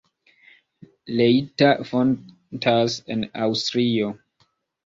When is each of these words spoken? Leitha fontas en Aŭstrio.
Leitha 1.19 1.69
fontas 1.91 2.97
en 3.17 3.25
Aŭstrio. 3.45 4.11